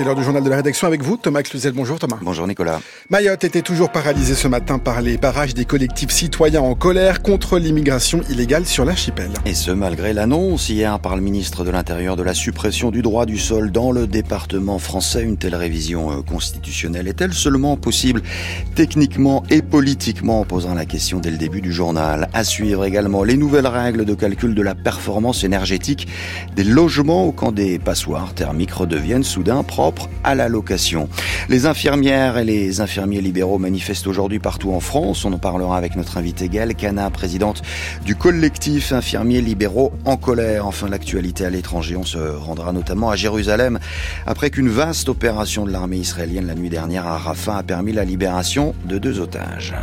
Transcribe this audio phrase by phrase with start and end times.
[0.00, 1.72] C'est l'heure du journal de la rédaction avec vous, Thomas Cluzel.
[1.72, 2.16] Bonjour Thomas.
[2.22, 2.80] Bonjour Nicolas.
[3.10, 7.58] Mayotte était toujours paralysée ce matin par les barrages des collectifs citoyens en colère contre
[7.58, 9.28] l'immigration illégale sur l'archipel.
[9.44, 13.26] Et ce, malgré l'annonce hier par le ministre de l'Intérieur de la suppression du droit
[13.26, 15.22] du sol dans le département français.
[15.22, 18.22] Une telle révision euh, constitutionnelle est-elle seulement possible
[18.74, 23.22] techniquement et politiquement en posant la question dès le début du journal À suivre également
[23.22, 26.08] les nouvelles règles de calcul de la performance énergétique
[26.56, 29.89] des logements quand des passoires thermiques redeviennent soudain propres
[30.24, 31.08] à la location.
[31.48, 35.24] Les infirmières et les infirmiers libéraux manifestent aujourd'hui partout en France.
[35.24, 37.62] On en parlera avec notre invitée Gaëlle Cana, présidente
[38.04, 40.66] du collectif infirmiers libéraux en colère.
[40.66, 43.78] Enfin, l'actualité à l'étranger, on se rendra notamment à Jérusalem
[44.26, 48.04] après qu'une vaste opération de l'armée israélienne la nuit dernière à Rafah a permis la
[48.04, 49.74] libération de deux otages.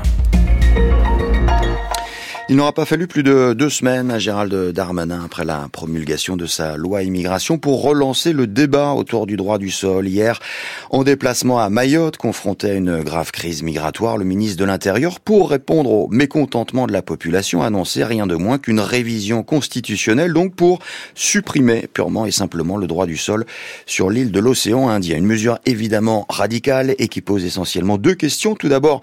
[2.49, 6.45] Il n'aura pas fallu plus de deux semaines à Gérald Darmanin après la promulgation de
[6.45, 10.07] sa loi immigration pour relancer le débat autour du droit du sol.
[10.07, 10.39] Hier,
[10.89, 15.49] en déplacement à Mayotte, confronté à une grave crise migratoire, le ministre de l'Intérieur, pour
[15.49, 20.79] répondre au mécontentement de la population, annonçait rien de moins qu'une révision constitutionnelle, donc pour
[21.15, 23.45] supprimer purement et simplement le droit du sol
[23.85, 25.17] sur l'île de l'océan Indien.
[25.17, 28.55] Une mesure évidemment radicale et qui pose essentiellement deux questions.
[28.55, 29.01] Tout d'abord,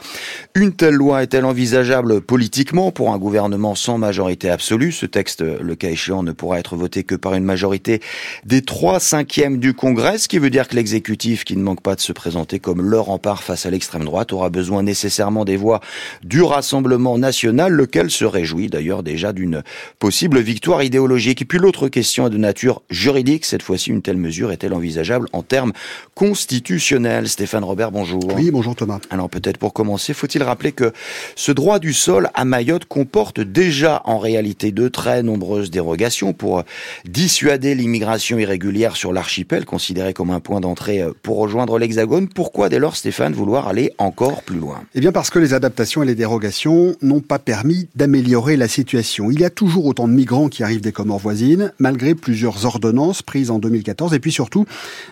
[0.55, 4.93] une telle loi est-elle envisageable politiquement pour un gouvernement gouvernement sans majorité absolue.
[4.93, 8.01] Ce texte, le cas échéant, ne pourra être voté que par une majorité
[8.45, 11.97] des trois cinquièmes du Congrès, ce qui veut dire que l'exécutif, qui ne manque pas
[11.97, 15.81] de se présenter comme leur rempart face à l'extrême droite, aura besoin nécessairement des voix
[16.23, 19.65] du Rassemblement national, lequel se réjouit d'ailleurs déjà d'une
[19.99, 21.43] possible victoire idéologique.
[21.43, 23.47] Et puis l'autre question est de nature juridique.
[23.47, 25.73] Cette fois-ci, une telle mesure est-elle envisageable en termes
[26.15, 27.29] constitutionnels?
[27.29, 28.23] Stéphane Robert, bonjour.
[28.37, 29.01] Oui, bonjour Thomas.
[29.11, 30.93] Alors peut-être pour commencer, faut-il rappeler que
[31.35, 36.63] ce droit du sol à Mayotte comporte déjà en réalité de très nombreuses dérogations pour
[37.05, 42.29] dissuader l'immigration irrégulière sur l'archipel, considéré comme un point d'entrée euh, pour rejoindre l'Hexagone.
[42.29, 44.83] Pourquoi dès lors, Stéphane, vouloir aller encore plus loin?
[44.95, 49.31] Eh bien parce que les adaptations et les dérogations n'ont pas permis d'améliorer la situation.
[49.31, 53.23] Il y a toujours autant de migrants qui arrivent des Comores voisines, malgré plusieurs ordonnances
[53.23, 54.67] prises en 2014, et puis surtout,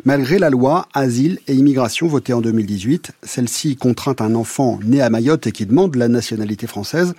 [0.05, 3.13] malgré la loi Asile et Immigration votée en 2018.
[3.23, 7.15] Celle-ci contraint un enfant né à Mayotte et qui demande la nationalité française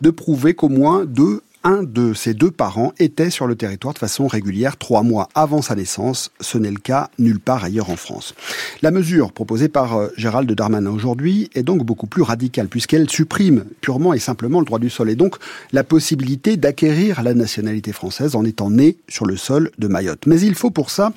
[0.00, 3.98] de prouver qu'au moins deux un de ses deux parents était sur le territoire de
[3.98, 6.30] façon régulière trois mois avant sa naissance.
[6.40, 8.36] Ce n'est le cas nulle part ailleurs en France.
[8.82, 13.64] La mesure proposée par euh, Gérald Darmanin aujourd'hui est donc beaucoup plus radicale puisqu'elle supprime
[13.80, 15.38] purement et simplement le droit du sol et donc
[15.72, 20.26] la possibilité d'acquérir la nationalité française en étant né sur le sol de Mayotte.
[20.26, 21.12] Mais il faut pour ça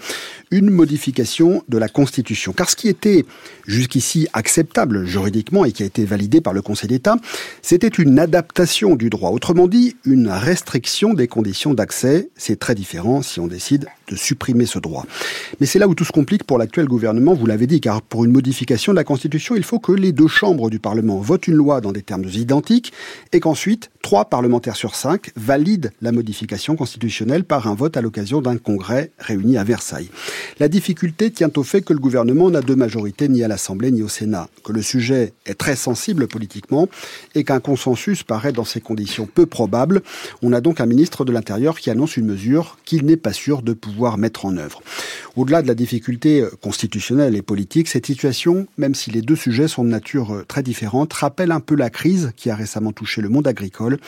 [0.50, 2.54] une modification de la Constitution.
[2.54, 3.24] Car ce qui était
[3.68, 7.18] jusqu'ici acceptable juridiquement et qui a été validé par le Conseil d'État,
[7.62, 9.30] c'était une adaptation du droit.
[9.30, 12.30] Autrement dit, une restriction des conditions d'accès.
[12.36, 15.06] C'est très différent si on décide de supprimer ce droit.
[15.60, 18.26] Mais c'est là où tout se complique pour l'actuel gouvernement, vous l'avez dit, car pour
[18.26, 21.56] une modification de la Constitution, il faut que les deux chambres du Parlement votent une
[21.56, 22.92] loi dans des termes identiques
[23.32, 28.42] et qu'ensuite, trois parlementaires sur cinq valident la modification constitutionnelle par un vote à l'occasion
[28.42, 30.10] d'un congrès réuni à Versailles.
[30.60, 34.02] La difficulté tient au fait que le gouvernement n'a de majorité ni à l'Assemblée ni
[34.02, 36.88] au Sénat, que le sujet est très sensible politiquement
[37.36, 40.02] et qu'un consensus paraît dans ces conditions peu probable.
[40.42, 43.62] On a donc un ministre de l'Intérieur qui annonce une mesure qu'il n'est pas sûr
[43.62, 44.82] de pouvoir mettre en œuvre.
[45.36, 49.68] Au-delà de la difficulté euh, constitutionnelle et politique, cette situation, même si les deux sujets
[49.68, 53.22] sont de nature euh, très différente, rappelle un peu la crise qui a récemment touché
[53.22, 54.00] le monde agricole,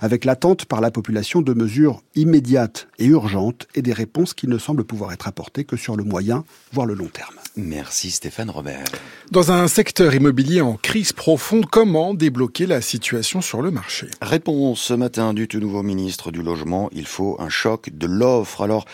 [0.00, 4.58] avec l'attente par la population de mesures immédiates et urgentes et des réponses qui ne
[4.58, 7.34] semblent pouvoir être apportées que sur le moyen, voire le long terme.
[7.56, 8.84] Merci Stéphane Robert.
[9.30, 14.06] Dans un secteur immobilier en crise profonde, comment débloquer la situation sur le marché?
[14.22, 18.62] Réponse ce matin du tout nouveau ministre du Logement, il faut un choc de l'offre.
[18.62, 18.86] Alors,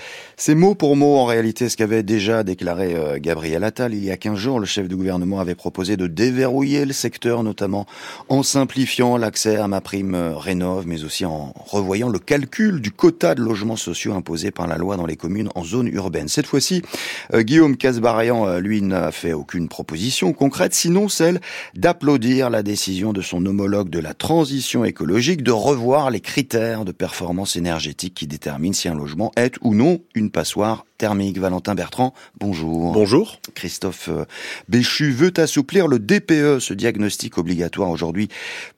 [0.47, 4.13] c'est mot pour mot en réalité ce qu'avait déjà déclaré euh, Gabriel Attal il y
[4.13, 4.61] a 15 jours.
[4.61, 7.85] Le chef du gouvernement avait proposé de déverrouiller le secteur, notamment
[8.29, 12.93] en simplifiant l'accès à ma prime euh, rénov, mais aussi en revoyant le calcul du
[12.93, 16.29] quota de logements sociaux imposé par la loi dans les communes en zone urbaine.
[16.29, 16.83] Cette fois-ci,
[17.35, 21.41] euh, Guillaume Casbarian, lui, n'a fait aucune proposition concrète, sinon celle
[21.75, 26.93] d'applaudir la décision de son homologue de la transition écologique de revoir les critères de
[26.93, 31.39] performance énergétique qui déterminent si un logement est ou non une passoire thermique.
[31.39, 32.93] Valentin Bertrand, bonjour.
[32.93, 33.41] Bonjour.
[33.55, 34.25] Christophe euh,
[34.69, 38.29] Béchu veut assouplir le DPE, ce diagnostic obligatoire aujourd'hui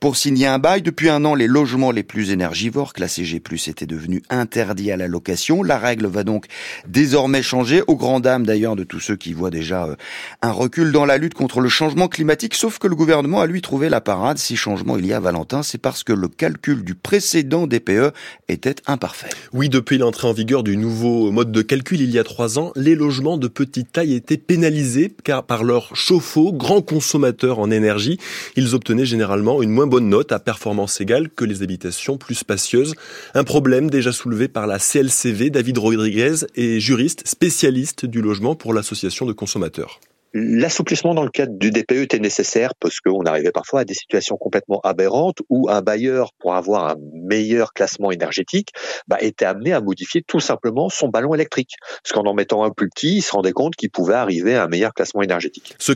[0.01, 0.83] pour signer un bail.
[0.83, 5.09] Depuis un an, les logements les plus énergivores, classés G+, étaient devenus interdits à la
[5.09, 5.63] location.
[5.63, 6.47] La règle va donc
[6.87, 9.97] désormais changer, au grand dam d'ailleurs de tous ceux qui voient déjà euh,
[10.43, 13.63] un recul dans la lutte contre le changement climatique, sauf que le gouvernement a lui
[13.63, 14.39] trouvé la parade.
[14.39, 18.13] Si changement il y a, Valentin, c'est parce que le calcul du précédent DPE
[18.49, 19.31] était imparfait.
[19.53, 22.73] Oui, depuis l'entrée en vigueur du nouveau mode de calcul, il y a trois ans,
[22.75, 28.19] les logements de petite taille étaient pénalisés car par leurs chauffe-eau, grands consommateurs en énergie,
[28.57, 32.95] ils obtenaient généralement une moins bonne note à performance égale que les habitations plus spacieuses.
[33.35, 35.51] Un problème déjà soulevé par la CLCV.
[35.51, 40.01] David Rodriguez est juriste spécialiste du logement pour l'association de consommateurs.
[40.35, 44.37] L'assouplissement dans le cadre du DPE était nécessaire parce qu'on arrivait parfois à des situations
[44.37, 48.73] complètement aberrantes où un bailleur, pour avoir un meilleur classement énergétique,
[49.07, 51.77] bah, était amené à modifier tout simplement son ballon électrique.
[52.03, 54.65] Parce qu'en en mettant un plus petit, il se rendait compte qu'il pouvait arriver à
[54.65, 55.75] un meilleur classement énergétique.
[55.79, 55.93] Ce,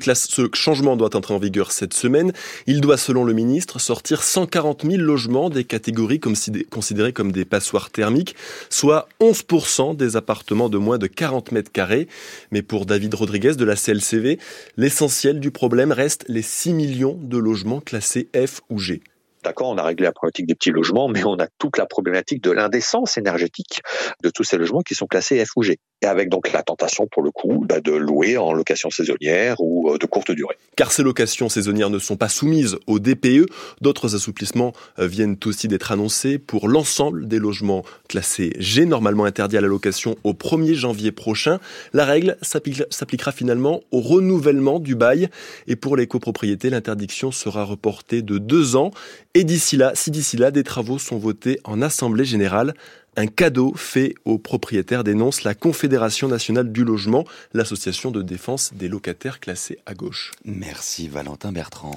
[0.55, 2.33] changement doit entrer en vigueur cette semaine.
[2.67, 7.91] Il doit, selon le ministre, sortir 140 000 logements des catégories considérées comme des passoires
[7.91, 8.35] thermiques,
[8.71, 12.09] soit 11% des appartements de moins de 40 mètres carrés.
[12.51, 14.32] Mais pour David Rodriguez de la CLCV,
[14.77, 19.03] l'essentiel du problème reste les 6 millions de logements classés F ou G.
[19.45, 22.43] D'accord, on a réglé la problématique des petits logements, mais on a toute la problématique
[22.43, 23.81] de l'indécence énergétique
[24.23, 27.07] de tous ces logements qui sont classés F ou G et avec donc la tentation
[27.07, 30.57] pour le coup bah, de louer en location saisonnière ou euh, de courte durée.
[30.77, 33.47] Car ces locations saisonnières ne sont pas soumises au DPE,
[33.81, 39.57] d'autres assouplissements euh, viennent aussi d'être annoncés pour l'ensemble des logements classés G, normalement interdits
[39.57, 41.61] à la location au 1er janvier prochain.
[41.93, 45.29] La règle s'appliquera finalement au renouvellement du bail
[45.67, 48.91] et pour les copropriétés, l'interdiction sera reportée de deux ans
[49.35, 52.75] et d'ici là, si d'ici là des travaux sont votés en assemblée générale,
[53.17, 58.89] un cadeau fait aux propriétaires, dénonce la Confédération nationale du logement, l'association de défense des
[58.89, 60.33] locataires classés à gauche.
[60.45, 61.97] Merci Valentin Bertrand.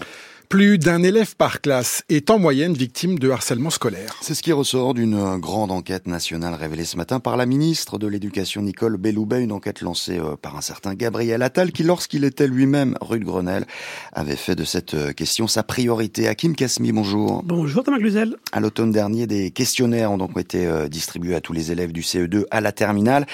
[0.50, 4.16] Plus d'un élève par classe est en moyenne victime de harcèlement scolaire.
[4.22, 8.06] C'est ce qui ressort d'une grande enquête nationale révélée ce matin par la ministre de
[8.06, 12.48] l'Éducation Nicole Belloubet, une enquête lancée euh, par un certain Gabriel Attal qui, lorsqu'il était
[12.48, 13.66] lui-même rue de Grenelle,
[14.14, 16.28] avait fait de cette euh, question sa priorité.
[16.28, 17.42] Hakim Kasmi, bonjour.
[17.44, 18.36] Bonjour Thomas Cluzel.
[18.52, 22.02] À l'automne dernier, des questionnaires ont donc été euh, distribués à tous les élèves du
[22.02, 23.26] CE2 à la terminale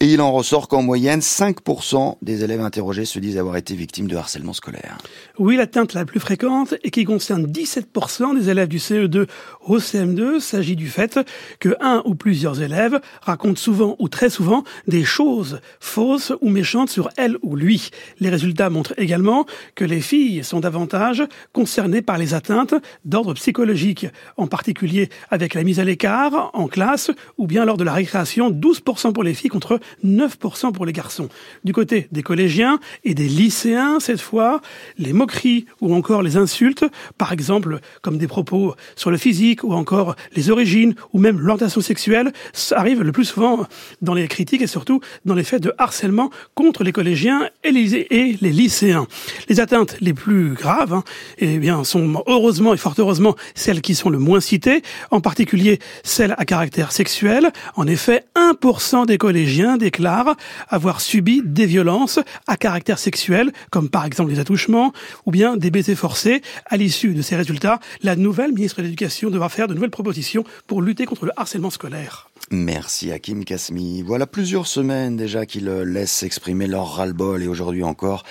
[0.00, 4.08] et il en ressort qu'en moyenne, 5% des élèves interrogés se disent avoir été victimes
[4.08, 4.96] de harcèlement scolaire.
[5.38, 9.26] Oui, l'atteinte la plus fréquente et qui concerne 17% des élèves du CE2
[9.66, 11.20] au CM2 s'agit du fait
[11.58, 16.90] que un ou plusieurs élèves racontent souvent ou très souvent des choses fausses ou méchantes
[16.90, 17.90] sur elle ou lui.
[18.20, 21.22] Les résultats montrent également que les filles sont davantage
[21.52, 22.74] concernées par les atteintes
[23.04, 24.06] d'ordre psychologique,
[24.36, 28.50] en particulier avec la mise à l'écart en classe ou bien lors de la récréation,
[28.50, 31.28] 12% pour les filles contre 9% pour les garçons.
[31.64, 34.60] Du côté des collégiens et des lycéens, cette fois,
[34.98, 36.84] les moqueries ou encore les insultes,
[37.18, 41.80] par exemple comme des propos sur le physique ou encore les origines ou même l'orientation
[41.80, 42.32] sexuelle,
[42.72, 43.66] arrivent le plus souvent
[44.02, 47.94] dans les critiques et surtout dans les faits de harcèlement contre les collégiens et les,
[47.94, 49.06] et les lycéens.
[49.48, 51.04] Les atteintes les plus graves, hein,
[51.38, 55.78] eh bien, sont heureusement et fort heureusement celles qui sont le moins citées, en particulier
[56.02, 57.50] celles à caractère sexuel.
[57.76, 60.36] En effet, 1% des collégiens déclarent
[60.68, 64.92] avoir subi des violences à caractère sexuel, comme par exemple des attouchements
[65.26, 66.33] ou bien des baisers forcés
[66.66, 70.44] à l'issue de ces résultats, la nouvelle ministre de l'Éducation devra faire de nouvelles propositions
[70.66, 72.28] pour lutter contre le harcèlement scolaire.
[72.50, 74.02] Merci Hakim Kasmi.
[74.02, 78.22] Voilà plusieurs semaines déjà qu'ils laissent exprimer leur ras-le-bol et aujourd'hui encore,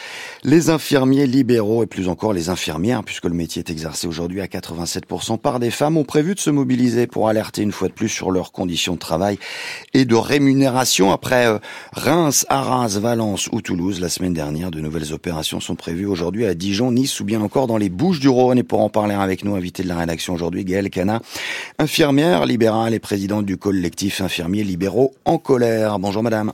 [0.43, 4.45] les infirmiers libéraux et plus encore les infirmières, puisque le métier est exercé aujourd'hui à
[4.45, 8.07] 87% par des femmes, ont prévu de se mobiliser pour alerter une fois de plus
[8.07, 9.39] sur leurs conditions de travail
[9.95, 11.11] et de rémunération.
[11.11, 11.57] Après euh,
[11.93, 16.53] Reims, Arras, Valence ou Toulouse, la semaine dernière, de nouvelles opérations sont prévues aujourd'hui à
[16.53, 18.59] Dijon, Nice ou bien encore dans les Bouches du Rhône.
[18.59, 21.19] Et pour en parler avec nous, invité de la rédaction aujourd'hui, Gaëlle Cana,
[21.79, 25.99] infirmière libérale et présidente du collectif infirmiers libéraux en colère.
[25.99, 26.51] Bonjour madame.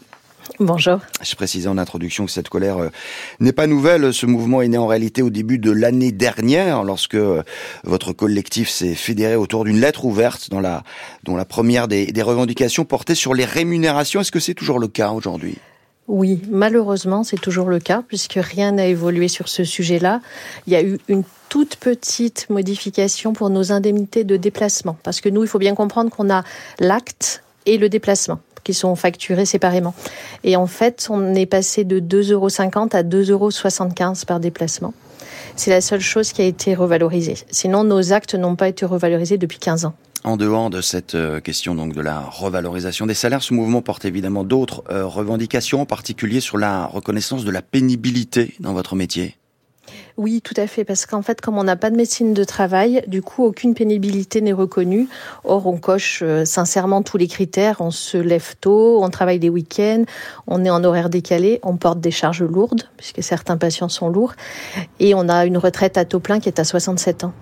[0.59, 0.99] Bonjour.
[1.21, 2.89] Je précisais en introduction que cette colère euh,
[3.39, 4.13] n'est pas nouvelle.
[4.13, 7.43] Ce mouvement est né en réalité au début de l'année dernière, lorsque euh,
[7.83, 10.83] votre collectif s'est fédéré autour d'une lettre ouverte dont la,
[11.23, 14.21] dont la première des, des revendications portait sur les rémunérations.
[14.21, 15.57] Est-ce que c'est toujours le cas aujourd'hui?
[16.09, 20.21] Oui, malheureusement, c'est toujours le cas, puisque rien n'a évolué sur ce sujet-là.
[20.65, 24.97] Il y a eu une toute petite modification pour nos indemnités de déplacement.
[25.03, 26.43] Parce que nous, il faut bien comprendre qu'on a
[26.79, 29.93] l'acte et le déplacement qui sont facturés séparément.
[30.43, 34.95] Et en fait, on est passé de 2,50 euros à 2,75 euros par déplacement.
[35.55, 37.35] C'est la seule chose qui a été revalorisée.
[37.51, 39.93] Sinon, nos actes n'ont pas été revalorisés depuis 15 ans.
[40.25, 44.43] En dehors de cette euh, question de la revalorisation des salaires, ce mouvement porte évidemment
[44.43, 49.37] d'autres euh, revendications, en particulier sur la reconnaissance de la pénibilité dans votre métier.
[50.17, 53.01] Oui, tout à fait, parce qu'en fait, comme on n'a pas de médecine de travail,
[53.07, 55.07] du coup, aucune pénibilité n'est reconnue.
[55.45, 57.77] Or, on coche euh, sincèrement tous les critères.
[57.79, 60.03] On se lève tôt, on travaille des week-ends,
[60.47, 64.33] on est en horaire décalé, on porte des charges lourdes, puisque certains patients sont lourds,
[64.99, 67.33] et on a une retraite à taux plein qui est à 67 ans.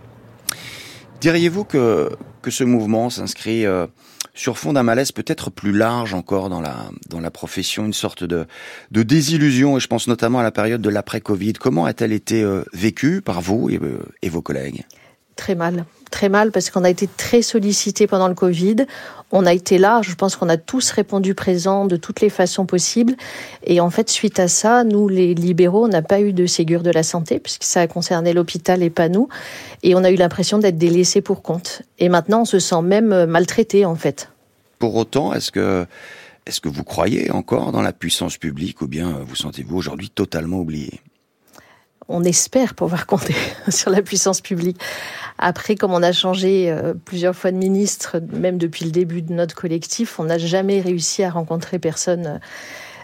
[1.20, 2.10] Diriez-vous que,
[2.42, 3.88] que ce mouvement s'inscrit euh,
[4.36, 6.76] sur fond d'un malaise peut-être plus large encore dans la,
[7.10, 8.46] dans la profession, une sorte de,
[8.92, 11.54] de désillusion, et je pense notamment à la période de l'après-Covid.
[11.54, 14.86] Comment a-t-elle été euh, vécue par vous et, euh, et vos collègues?
[15.38, 18.88] Très mal très mal parce qu'on a été très sollicité pendant le Covid.
[19.32, 22.66] On a été là, je pense qu'on a tous répondu présent de toutes les façons
[22.66, 23.16] possibles.
[23.64, 26.82] Et en fait, suite à ça, nous, les libéraux, on n'a pas eu de Ségur
[26.82, 29.28] de la santé puisque ça a concerné l'hôpital et pas nous.
[29.84, 31.82] Et on a eu l'impression d'être délaissés pour compte.
[32.00, 34.30] Et maintenant, on se sent même maltraité, en fait.
[34.80, 35.86] Pour autant, est-ce que,
[36.46, 40.60] est-ce que vous croyez encore dans la puissance publique ou bien vous sentez-vous aujourd'hui totalement
[40.60, 41.02] oublié?
[42.10, 43.36] On espère pouvoir compter
[43.70, 44.80] sur la puissance publique.
[45.38, 49.34] Après, comme on a changé euh, plusieurs fois de ministre, même depuis le début de
[49.34, 52.38] notre collectif, on n'a jamais réussi à rencontrer personne euh,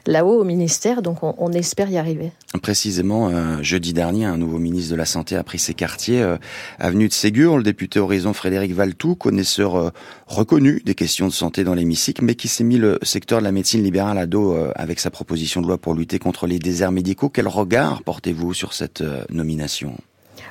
[0.06, 2.32] là-haut au ministère, donc on, espère y arriver.
[2.62, 6.22] Précisément, euh, jeudi dernier, un nouveau ministre de la Santé a pris ses quartiers.
[6.22, 6.38] Euh,
[6.80, 9.90] avenue de Ségur, le député Horizon Frédéric Valtou, connaisseur euh,
[10.28, 13.52] reconnu des questions de santé dans l'hémicycle, mais qui s'est mis le secteur de la
[13.52, 17.30] médecine libérale à dos avec sa proposition de loi pour lutter contre les déserts médicaux.
[17.30, 19.96] Quel regard portez-vous sur cette nomination?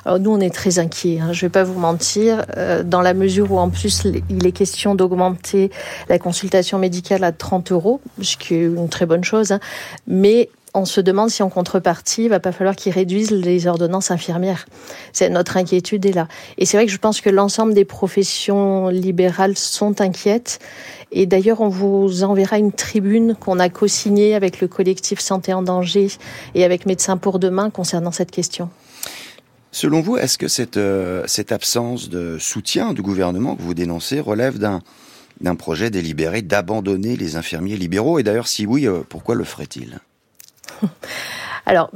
[0.04, 3.02] Alors nous, on est très inquiets, hein, je ne vais pas vous mentir, euh, dans
[3.02, 5.70] la mesure où en plus il est question d'augmenter
[6.08, 9.60] la consultation médicale à 30 euros, ce qui est une très bonne chose, hein,
[10.08, 14.10] mais on se demande si en contrepartie, il va pas falloir qu'ils réduisent les ordonnances
[14.10, 14.66] infirmières.
[15.12, 16.28] C'est notre inquiétude est là.
[16.56, 20.60] Et c'est vrai que je pense que l'ensemble des professions libérales sont inquiètes.
[21.10, 25.62] Et d'ailleurs, on vous enverra une tribune qu'on a co-signée avec le collectif Santé en
[25.62, 26.08] danger
[26.54, 28.70] et avec Médecins pour demain concernant cette question.
[29.74, 34.20] Selon vous, est-ce que cette, euh, cette absence de soutien du gouvernement que vous dénoncez
[34.20, 38.18] relève d'un projet délibéré d'abandonner les infirmiers libéraux?
[38.18, 39.98] Et d'ailleurs, si oui, euh, pourquoi le ferait-il?
[41.64, 41.90] Alors,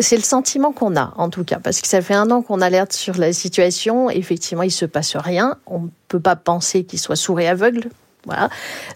[0.00, 2.60] c'est le sentiment qu'on a, en tout cas, parce que ça fait un an qu'on
[2.60, 4.10] alerte sur la situation.
[4.10, 5.56] Effectivement, il se passe rien.
[5.66, 7.88] On ne peut pas penser qu'il soit sourd et aveugle,
[8.24, 8.50] voilà.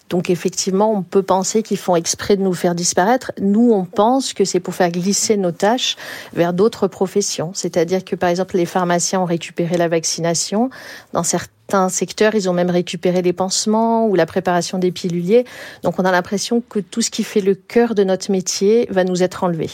[0.08, 3.32] Donc effectivement, on peut penser qu'ils font exprès de nous faire disparaître.
[3.40, 5.96] Nous, on pense que c'est pour faire glisser nos tâches
[6.32, 7.50] vers d'autres professions.
[7.52, 10.70] C'est-à-dire que par exemple, les pharmaciens ont récupéré la vaccination.
[11.12, 15.44] Dans certains secteurs, ils ont même récupéré les pansements ou la préparation des piluliers.
[15.82, 19.02] Donc on a l'impression que tout ce qui fait le cœur de notre métier va
[19.02, 19.70] nous être enlevé.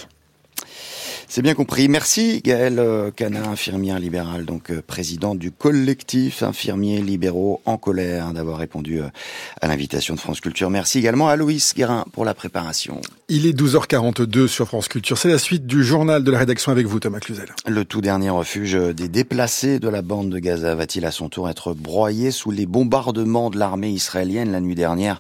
[1.34, 1.88] C'est bien compris.
[1.88, 8.34] Merci Gaëlle euh, Cana, infirmière libérale, donc euh, présidente du collectif infirmiers libéraux en colère,
[8.34, 9.06] d'avoir répondu euh,
[9.62, 10.68] à l'invitation de France Culture.
[10.68, 13.00] Merci également à Louis Guérin pour la préparation.
[13.30, 15.16] Il est 12h42 sur France Culture.
[15.16, 17.48] C'est la suite du journal de la rédaction avec vous, Thomas Cluzel.
[17.66, 21.48] Le tout dernier refuge des déplacés de la bande de Gaza va-t-il à son tour
[21.48, 25.18] être broyé sous les bombardements de l'armée israélienne la nuit dernière?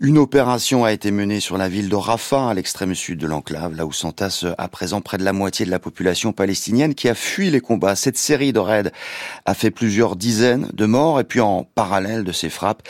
[0.00, 3.76] Une opération a été menée sur la ville de Rafah, à l'extrême sud de l'enclave,
[3.76, 7.14] là où s'entasse à présent près de la moitié de la population palestinienne qui a
[7.14, 7.96] fui les combats.
[7.96, 8.90] Cette série de raids
[9.44, 12.82] a fait plusieurs dizaines de morts et puis en parallèle de ces frappes,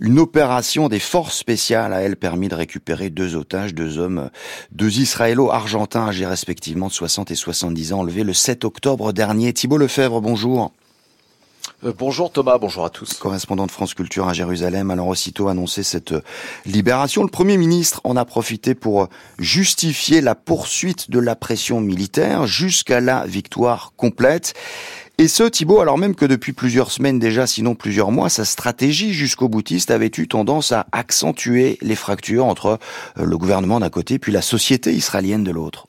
[0.00, 4.30] une opération des forces spéciales a elle permis de récupérer deux otages, deux hommes
[4.70, 9.52] deux Israélo-Argentins âgés respectivement de 60 et 70 ans enlevés le 7 octobre dernier.
[9.52, 10.72] Thibault Lefebvre, bonjour.
[11.84, 13.14] Euh, bonjour Thomas, bonjour à tous.
[13.14, 16.14] Correspondant de France Culture à Jérusalem, alors aussitôt annoncé cette
[16.64, 19.08] libération, le Premier ministre en a profité pour
[19.38, 24.54] justifier la poursuite de la pression militaire jusqu'à la victoire complète.
[25.18, 29.12] Et ce, Thibault, alors même que depuis plusieurs semaines déjà, sinon plusieurs mois, sa stratégie
[29.12, 32.78] jusqu'au boutiste avait eu tendance à accentuer les fractures entre
[33.18, 35.88] euh, le gouvernement d'un côté puis la société israélienne de l'autre.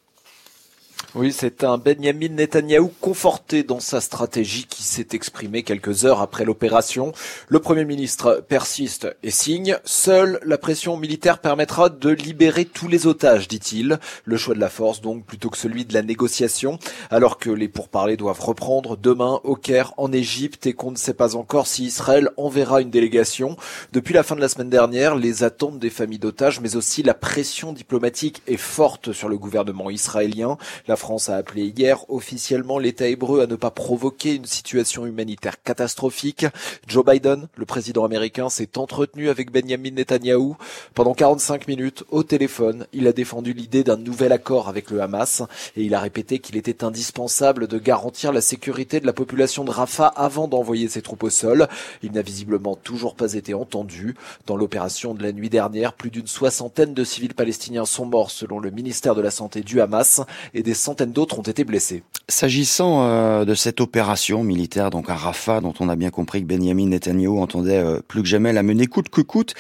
[1.15, 6.43] Oui, c'est un Benjamin Netanyahou conforté dans sa stratégie qui s'est exprimé quelques heures après
[6.43, 7.11] l'opération.
[7.49, 9.77] Le Premier ministre persiste et signe.
[9.83, 13.99] Seule la pression militaire permettra de libérer tous les otages, dit-il.
[14.25, 16.79] Le choix de la force donc plutôt que celui de la négociation,
[17.11, 21.13] alors que les pourparlers doivent reprendre demain au Caire en Égypte et qu'on ne sait
[21.13, 23.55] pas encore si Israël enverra une délégation.
[23.91, 27.13] Depuis la fin de la semaine dernière, les attentes des familles d'otages mais aussi la
[27.13, 30.57] pression diplomatique est forte sur le gouvernement israélien.
[31.03, 36.45] France a appelé hier officiellement l'État hébreu à ne pas provoquer une situation humanitaire catastrophique.
[36.87, 40.55] Joe Biden, le président américain, s'est entretenu avec Benjamin Netanyahou
[40.93, 42.87] pendant 45 minutes au téléphone.
[42.93, 45.43] Il a défendu l'idée d'un nouvel accord avec le Hamas
[45.75, 49.71] et il a répété qu'il était indispensable de garantir la sécurité de la population de
[49.71, 51.67] Rafah avant d'envoyer ses troupes au sol.
[52.01, 54.15] Il n'a visiblement toujours pas été entendu.
[54.45, 58.61] Dans l'opération de la nuit dernière, plus d'une soixantaine de civils palestiniens sont morts selon
[58.61, 60.21] le ministère de la Santé du Hamas
[60.53, 62.03] et des centaines d'autres ont été blessés.
[62.29, 66.47] S'agissant euh, de cette opération militaire donc à Rafah, dont on a bien compris que
[66.47, 69.53] Benjamin Netanyahu entendait euh, plus que jamais la mener coûte que coûte,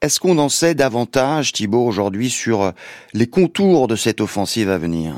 [0.00, 2.70] est-ce qu'on en sait davantage, Thibault, aujourd'hui, sur euh,
[3.12, 5.14] les contours de cette offensive à venir?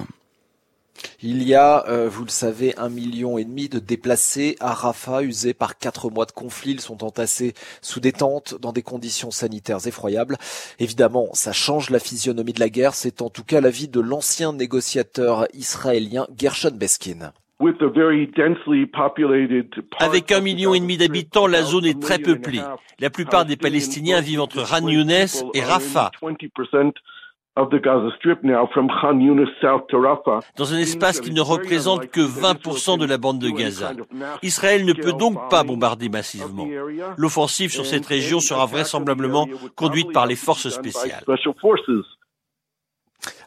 [1.23, 5.23] Il y a, euh, vous le savez, un million et demi de déplacés à Rafah,
[5.23, 6.73] usés par quatre mois de conflit.
[6.73, 10.37] Ils sont entassés sous des tentes dans des conditions sanitaires effroyables.
[10.79, 12.95] Évidemment, ça change la physionomie de la guerre.
[12.95, 17.33] C'est en tout cas l'avis de l'ancien négociateur israélien Gershon Beskin.
[19.99, 22.61] Avec un million et demi d'habitants, la zone est très peuplée.
[23.01, 26.13] La plupart des Palestiniens vivent entre Khan Younes et Rafah.
[30.57, 33.93] Dans un espace qui ne représente que 20% de la bande de Gaza.
[34.43, 36.67] Israël ne peut donc pas bombarder massivement.
[37.17, 41.25] L'offensive sur cette région sera vraisemblablement conduite par les forces spéciales.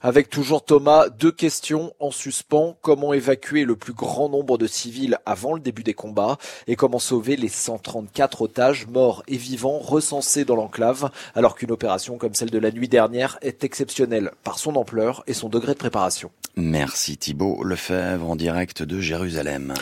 [0.01, 2.77] Avec toujours Thomas, deux questions en suspens.
[2.81, 7.00] Comment évacuer le plus grand nombre de civils avant le début des combats et comment
[7.00, 12.50] sauver les 134 otages morts et vivants recensés dans l'enclave alors qu'une opération comme celle
[12.50, 16.31] de la nuit dernière est exceptionnelle par son ampleur et son degré de préparation.
[16.55, 19.73] Merci Thibault Lefebvre en direct de Jérusalem.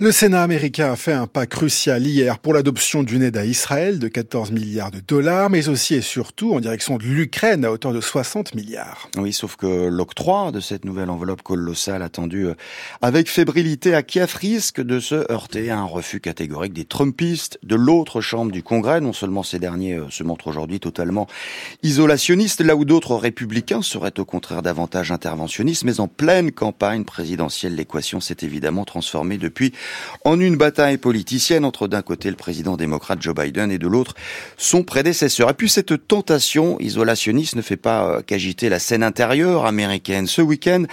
[0.00, 4.00] Le Sénat américain a fait un pas crucial hier pour l'adoption d'une aide à Israël
[4.00, 7.92] de 14 milliards de dollars, mais aussi et surtout en direction de l'Ukraine à hauteur
[7.92, 9.08] de 60 milliards.
[9.16, 12.54] Oui, sauf que l'octroi de cette nouvelle enveloppe colossale attendue euh,
[13.02, 17.76] avec fébrilité à Kiev risque de se heurter à un refus catégorique des Trumpistes de
[17.76, 19.00] l'autre chambre du Congrès.
[19.00, 21.28] Non seulement ces derniers euh, se montrent aujourd'hui totalement
[21.84, 27.76] isolationnistes, là où d'autres républicains seraient au contraire davantage interventionnistes, mais en pleine campagne présidentielle,
[27.76, 29.72] l'équation s'est évidemment transformée depuis
[30.24, 34.14] en une bataille politicienne entre d'un côté le président démocrate Joe Biden et de l'autre
[34.56, 35.50] son prédécesseur.
[35.50, 40.26] Et puis cette tentation isolationniste ne fait pas euh, qu'agiter la scène intérieure américaine.
[40.26, 40.84] Ce week-end,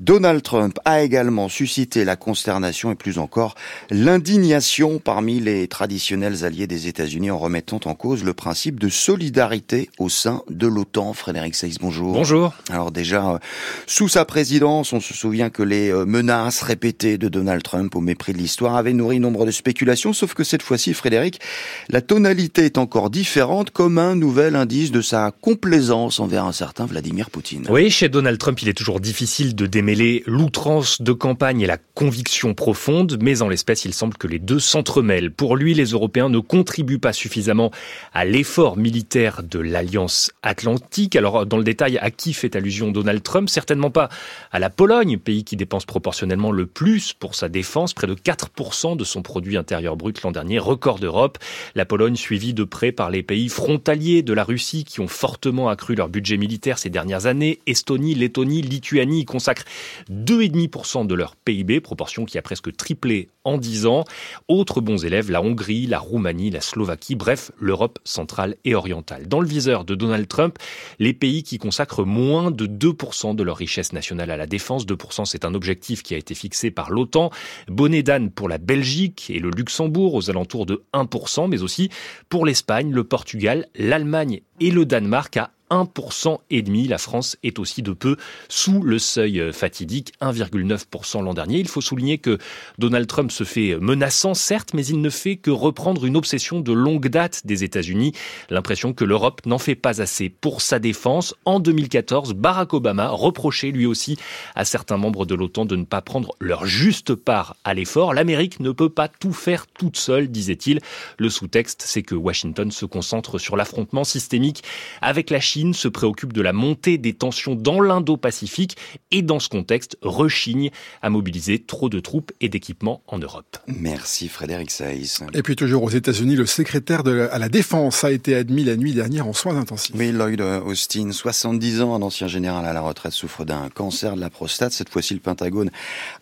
[0.00, 3.54] Donald Trump a également suscité la consternation et plus encore
[3.90, 9.90] l'indignation parmi les traditionnels alliés des États-Unis en remettant en cause le principe de solidarité
[9.98, 11.12] au sein de l'OTAN.
[11.12, 12.12] Frédéric Seyss, bonjour.
[12.12, 12.54] Bonjour.
[12.70, 13.38] Alors déjà, euh,
[13.86, 18.00] sous sa présidence, on se souvient que les euh, menaces répétées de Donald Trump au
[18.00, 21.40] mépris de l'histoire avait nourri nombre de spéculations, sauf que cette fois-ci, Frédéric,
[21.88, 26.86] la tonalité est encore différente comme un nouvel indice de sa complaisance envers un certain
[26.86, 27.66] Vladimir Poutine.
[27.68, 31.76] Oui, chez Donald Trump, il est toujours difficile de démêler l'outrance de campagne et la
[31.94, 35.30] conviction profonde, mais en l'espèce, il semble que les deux s'entremêlent.
[35.30, 37.70] Pour lui, les Européens ne contribuent pas suffisamment
[38.14, 41.16] à l'effort militaire de l'Alliance Atlantique.
[41.16, 43.48] Alors, dans le détail, à qui fait allusion Donald Trump?
[43.48, 44.08] Certainement pas
[44.52, 48.94] à la Pologne, pays qui dépense proportionnellement le plus pour sa défense, près de 4%
[48.94, 51.38] de son produit intérieur brut l'an dernier, record d'Europe.
[51.74, 55.70] La Pologne suivie de près par les pays frontaliers de la Russie qui ont fortement
[55.70, 57.60] accru leur budget militaire ces dernières années.
[57.66, 59.64] Estonie, Lettonie, Lituanie y consacrent
[60.10, 64.04] 2,5% de leur PIB, proportion qui a presque triplé en 10 ans.
[64.48, 69.28] Autres bons élèves, la Hongrie, la Roumanie, la Slovaquie, bref, l'Europe centrale et orientale.
[69.28, 70.58] Dans le viseur de Donald Trump,
[70.98, 74.86] les pays qui consacrent moins de 2% de leur richesse nationale à la défense.
[74.86, 77.30] 2% c'est un objectif qui a été fixé par l'OTAN.
[77.68, 77.98] Bonnet
[78.34, 81.90] pour la Belgique et le Luxembourg aux alentours de 1%, mais aussi
[82.28, 86.88] pour l'Espagne, le Portugal, l'Allemagne et le Danemark à 1% et demi.
[86.88, 88.16] La France est aussi de peu
[88.48, 91.58] sous le seuil fatidique, 1,9% l'an dernier.
[91.58, 92.38] Il faut souligner que
[92.78, 96.72] Donald Trump se fait menaçant, certes, mais il ne fait que reprendre une obsession de
[96.72, 98.12] longue date des États-Unis.
[98.50, 101.34] L'impression que l'Europe n'en fait pas assez pour sa défense.
[101.44, 104.16] En 2014, Barack Obama reprochait lui aussi
[104.54, 108.14] à certains membres de l'OTAN de ne pas prendre leur juste part à l'effort.
[108.14, 110.80] L'Amérique ne peut pas tout faire toute seule, disait-il.
[111.18, 114.62] Le sous-texte, c'est que Washington se concentre sur l'affrontement systémique
[115.00, 118.76] avec la Chine se préoccupe de la montée des tensions dans l'Indo-Pacifique
[119.10, 120.70] et dans ce contexte rechigne
[121.02, 123.58] à mobiliser trop de troupes et d'équipements en Europe.
[123.66, 125.22] Merci Frédéric Saïs.
[125.34, 128.76] Et puis toujours aux États-Unis, le secrétaire de à la défense a été admis la
[128.76, 129.94] nuit dernière en soins intensifs.
[129.96, 134.20] Oui, Lloyd Austin, 70 ans, un ancien général à la retraite, souffre d'un cancer de
[134.20, 134.72] la prostate.
[134.72, 135.70] Cette fois-ci, le Pentagone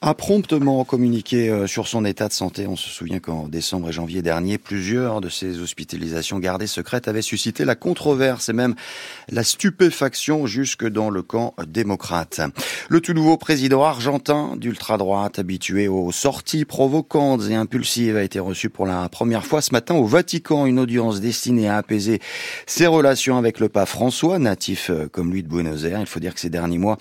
[0.00, 2.66] a promptement communiqué euh, sur son état de santé.
[2.66, 7.22] On se souvient qu'en décembre et janvier dernier, plusieurs de ses hospitalisations gardées secrètes avaient
[7.22, 8.74] suscité la controverse et même
[9.28, 12.40] la stupéfaction jusque dans le camp démocrate.
[12.88, 18.70] Le tout nouveau président argentin d'ultra-droite, habitué aux sorties provocantes et impulsives, a été reçu
[18.70, 22.20] pour la première fois ce matin au Vatican, une audience destinée à apaiser
[22.66, 26.00] ses relations avec le pape François, natif euh, comme lui de Buenos Aires.
[26.00, 26.98] Il faut dire que ces derniers mois,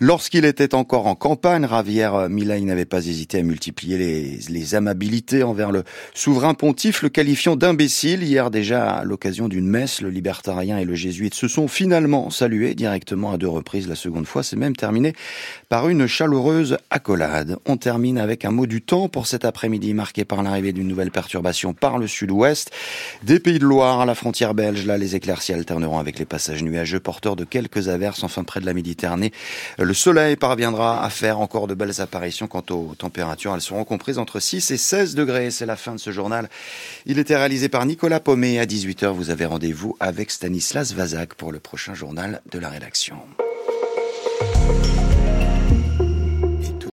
[0.00, 5.42] lorsqu'il était encore en campagne, Javier Milei n'avait pas hésité à multiplier les, les amabilités
[5.42, 8.22] envers le souverain pontife, le qualifiant d'imbécile.
[8.22, 12.74] Hier déjà, à l'occasion d'une messe, le libertarien et le jésuite se sont finalement salués
[12.74, 13.88] directement à deux reprises.
[13.88, 15.14] La seconde fois, c'est même terminé
[15.68, 17.56] par une chaleureuse accolade.
[17.66, 21.10] On termine avec un mot du temps pour cet après-midi marqué par l'arrivée d'une nouvelle
[21.10, 22.70] perturbation par le sud-ouest.
[23.22, 26.62] Des pays de Loire à la frontière belge, là, les éclaircies alterneront avec les passages
[26.62, 29.32] nuageux porteurs de quelques averses, enfin près de la Méditerranée.
[29.78, 32.46] Le soleil parviendra à faire encore de belles apparitions.
[32.46, 35.50] Quant aux températures, elles seront comprises entre 6 et 16 degrés.
[35.50, 36.48] C'est la fin de ce journal.
[37.06, 38.58] Il était réalisé par Nicolas Paumet.
[38.58, 43.16] À 18h, vous avez rendez-vous avec Stanislas Vazak le prochain journal de la rédaction.